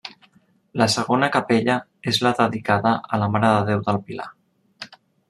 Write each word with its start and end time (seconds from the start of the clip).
La 0.81 0.85
segona 0.93 1.27
capella 1.35 1.75
és 2.13 2.19
la 2.27 2.31
dedicada 2.39 2.95
a 3.15 3.21
la 3.25 3.29
mare 3.35 3.53
de 3.57 3.61
déu 3.69 3.85
del 3.91 4.01
Pilar. 4.09 4.27